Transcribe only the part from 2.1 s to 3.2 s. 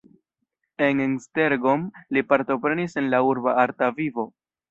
li partoprenis en